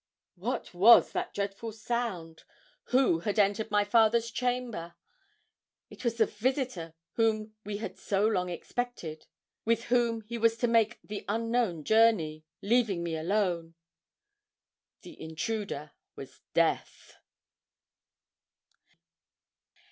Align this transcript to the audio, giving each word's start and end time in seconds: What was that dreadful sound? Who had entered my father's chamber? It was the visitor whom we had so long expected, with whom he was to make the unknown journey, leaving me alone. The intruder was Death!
What 0.33 0.73
was 0.73 1.11
that 1.11 1.31
dreadful 1.31 1.71
sound? 1.71 2.43
Who 2.85 3.19
had 3.19 3.37
entered 3.37 3.69
my 3.69 3.83
father's 3.83 4.31
chamber? 4.31 4.95
It 5.91 6.03
was 6.03 6.15
the 6.15 6.25
visitor 6.25 6.95
whom 7.17 7.53
we 7.63 7.77
had 7.77 7.99
so 7.99 8.25
long 8.25 8.49
expected, 8.49 9.27
with 9.63 9.83
whom 9.85 10.21
he 10.21 10.39
was 10.39 10.57
to 10.57 10.67
make 10.67 10.97
the 11.03 11.23
unknown 11.27 11.83
journey, 11.83 12.43
leaving 12.63 13.03
me 13.03 13.15
alone. 13.15 13.75
The 15.03 15.21
intruder 15.21 15.91
was 16.15 16.41
Death! 16.55 17.13